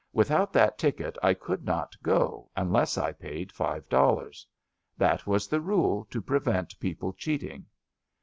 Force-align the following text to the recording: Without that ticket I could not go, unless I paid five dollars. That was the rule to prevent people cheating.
Without 0.13 0.51
that 0.51 0.79
ticket 0.79 1.15
I 1.21 1.35
could 1.35 1.63
not 1.63 1.95
go, 2.01 2.49
unless 2.57 2.97
I 2.97 3.11
paid 3.11 3.51
five 3.51 3.87
dollars. 3.87 4.47
That 4.97 5.27
was 5.27 5.47
the 5.47 5.61
rule 5.61 6.07
to 6.09 6.19
prevent 6.23 6.79
people 6.79 7.13
cheating. 7.13 7.67